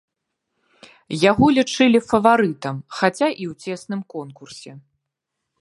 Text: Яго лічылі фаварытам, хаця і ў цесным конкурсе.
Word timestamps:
Яго 1.31 1.45
лічылі 1.57 1.99
фаварытам, 2.09 2.75
хаця 3.01 3.17
і 3.21 3.43
ў 3.53 3.77
цесным 3.77 4.01
конкурсе. 4.15 4.71